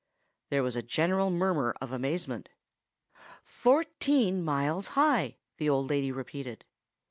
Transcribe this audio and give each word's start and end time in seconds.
There 0.49 0.63
was 0.63 0.75
a 0.75 0.81
general 0.81 1.29
murmur 1.29 1.75
of 1.79 1.91
amazement. 1.91 2.49
"Fourteen 3.43 4.43
miles 4.43 4.87
high!" 4.97 5.37
the 5.57 5.69
old 5.69 5.91
lady 5.91 6.11
repeated. 6.11 6.65